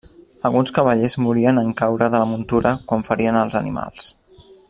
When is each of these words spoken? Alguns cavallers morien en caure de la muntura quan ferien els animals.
Alguns 0.47 0.71
cavallers 0.77 1.15
morien 1.25 1.61
en 1.63 1.69
caure 1.83 2.09
de 2.15 2.23
la 2.23 2.29
muntura 2.33 2.73
quan 2.89 3.07
ferien 3.11 3.39
els 3.45 3.61
animals. 3.63 4.11